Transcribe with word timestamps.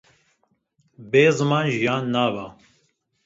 Bê 1.09 1.23
ziman 1.37 1.65
jiyan 1.73 2.03
nabe. 2.13 2.45